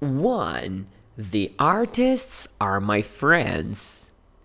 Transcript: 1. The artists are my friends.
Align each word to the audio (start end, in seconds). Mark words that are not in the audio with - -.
1. 0.00 0.86
The 1.18 1.52
artists 1.58 2.48
are 2.58 2.80
my 2.80 3.02
friends. 3.02 4.09